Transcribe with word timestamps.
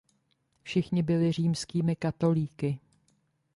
Všichni 0.63 1.03
byly 1.03 1.31
římskými 1.31 1.95
katolíky. 1.95 2.79